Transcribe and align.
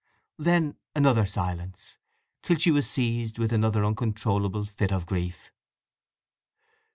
Then 0.39 0.77
another 0.95 1.27
silence, 1.27 1.99
till 2.41 2.57
she 2.57 2.71
was 2.71 2.89
seized 2.89 3.37
with 3.37 3.53
another 3.53 3.85
uncontrollable 3.85 4.65
fit 4.65 4.91
of 4.91 5.05
grief. 5.05 5.51